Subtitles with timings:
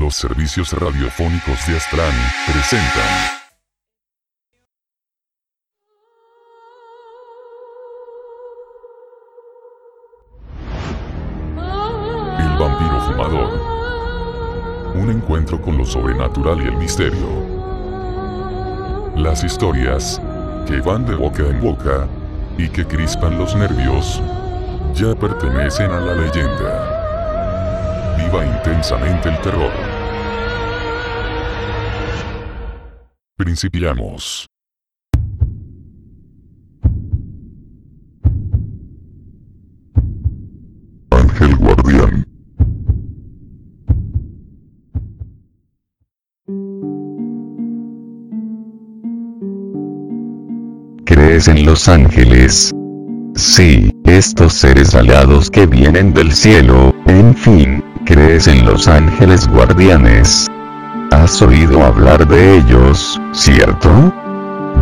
[0.00, 2.10] Los servicios radiofónicos de Astran
[2.46, 3.04] presentan.
[12.38, 13.60] El vampiro fumador.
[14.94, 17.28] Un encuentro con lo sobrenatural y el misterio.
[19.16, 20.18] Las historias
[20.66, 22.08] que van de boca en boca
[22.56, 24.22] y que crispan los nervios
[24.94, 26.89] ya pertenecen a la leyenda.
[28.32, 29.72] Intensamente el terror.
[33.36, 34.46] Principiamos.
[41.10, 42.24] Ángel Guardián.
[51.04, 52.72] ¿Crees en los ángeles?
[53.34, 60.50] Sí, estos seres alados que vienen del cielo, en fin, ¿crees en los ángeles guardianes?
[61.12, 64.12] ¿Has oído hablar de ellos, cierto?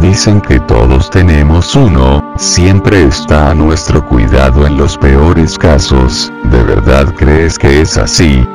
[0.00, 6.62] Dicen que todos tenemos uno, siempre está a nuestro cuidado en los peores casos, ¿de
[6.62, 8.46] verdad crees que es así?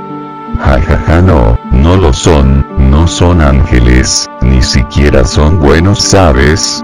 [0.58, 6.84] Jajaja ja, ja, no, no lo son, no son ángeles, ni siquiera son buenos, ¿sabes?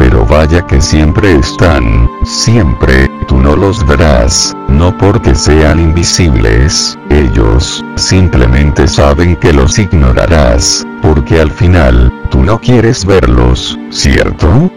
[0.00, 7.84] pero vaya que siempre están, siempre, tú no los verás, no porque sean invisibles, ellos,
[7.94, 14.68] simplemente saben que los ignorarás, porque al final, tú no quieres verlos, ¿cierto?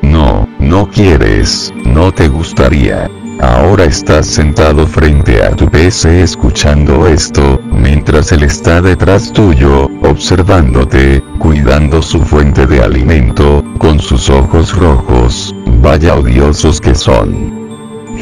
[0.00, 3.10] No, no quieres, no te gustaría.
[3.38, 11.22] Ahora estás sentado frente a tu PC escuchando esto, mientras él está detrás tuyo, observándote,
[11.38, 17.60] cuidando su fuente de alimento, con sus ojos rojos, vaya odiosos que son.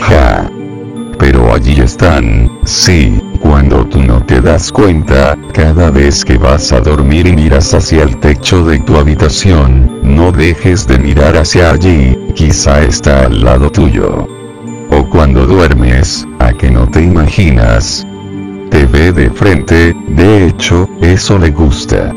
[0.00, 0.50] Ja.
[1.18, 6.80] Pero allí están, sí, cuando tú no te das cuenta, cada vez que vas a
[6.80, 12.16] dormir y miras hacia el techo de tu habitación, no dejes de mirar hacia allí,
[12.34, 14.28] quizá está al lado tuyo.
[14.91, 18.06] O cuando duermes, a que no te imaginas.
[18.70, 22.14] Te ve de frente, de hecho, eso le gusta.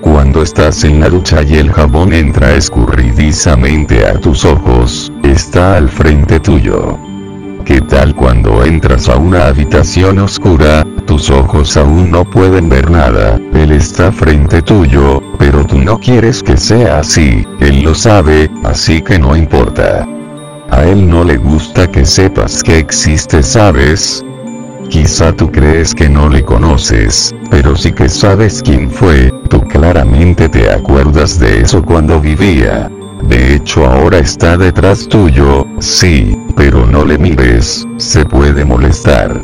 [0.00, 5.88] Cuando estás en la ducha y el jabón entra escurridizamente a tus ojos, está al
[5.88, 7.07] frente tuyo.
[7.68, 13.38] ¿Qué tal cuando entras a una habitación oscura, tus ojos aún no pueden ver nada,
[13.52, 19.02] él está frente tuyo, pero tú no quieres que sea así, él lo sabe, así
[19.02, 20.08] que no importa.
[20.70, 24.24] A él no le gusta que sepas que existe, ¿sabes?
[24.88, 30.48] Quizá tú crees que no le conoces, pero sí que sabes quién fue, tú claramente
[30.48, 32.90] te acuerdas de eso cuando vivía.
[33.22, 39.40] De hecho ahora está detrás tuyo, sí, pero no le mires, se puede molestar.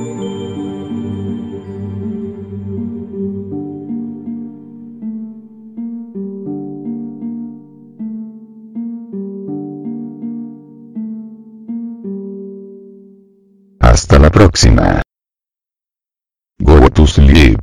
[13.80, 15.02] Hasta la próxima.
[16.58, 17.60] Go to sleep.